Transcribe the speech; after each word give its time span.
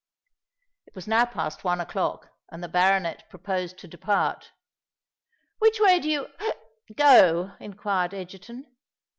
It 0.87 0.95
was 0.95 1.07
now 1.07 1.27
past 1.27 1.63
one 1.63 1.79
o'clock; 1.79 2.29
and 2.51 2.63
the 2.63 2.67
baronet 2.67 3.29
proposed 3.29 3.77
to 3.77 3.87
depart. 3.87 4.49
"Which 5.59 5.79
way 5.79 5.99
do 5.99 6.09
you—hic—go?" 6.09 7.51
inquired 7.59 8.11
Egerton. 8.15 8.65